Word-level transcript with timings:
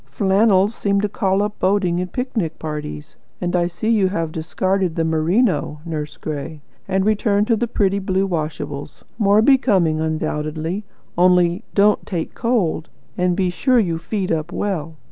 "Flannels 0.07 0.73
seem 0.73 0.99
to 1.01 1.07
call 1.07 1.43
up 1.43 1.59
boating 1.59 1.99
and 1.99 2.11
picnic 2.11 2.57
parties; 2.57 3.17
and 3.39 3.55
I 3.55 3.67
see 3.67 3.87
you 3.91 4.07
have 4.07 4.31
discarded 4.31 4.95
the 4.95 5.05
merino, 5.05 5.79
Nurse 5.85 6.17
Gray, 6.17 6.59
and 6.87 7.05
returned 7.05 7.45
to 7.49 7.55
the 7.55 7.67
pretty 7.67 7.99
blue 7.99 8.25
washables. 8.27 9.03
More 9.19 9.43
becoming, 9.43 9.99
undoubtedly; 10.01 10.85
only, 11.19 11.63
don't 11.75 12.03
take 12.07 12.33
cold; 12.33 12.89
and 13.15 13.35
be 13.35 13.51
sure 13.51 13.77
you 13.77 13.99
feed 13.99 14.31
up 14.31 14.51
well. 14.51 14.95